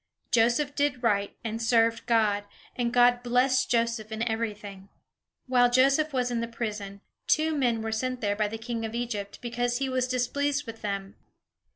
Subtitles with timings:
[0.31, 4.89] Joseph did right, and served God, and God blessed Joseph in everything.
[5.45, 8.95] While Joseph was in the prison, two men were sent there by the king of
[8.95, 11.17] Egypt, because he was displeased with them.